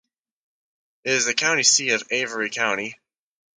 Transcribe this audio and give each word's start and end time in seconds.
It 1.03 1.11
is 1.11 1.25
the 1.27 1.35
county 1.35 1.61
seat 1.61 1.91
of 1.91 2.01
Avery 2.09 2.49
County. 2.49 2.97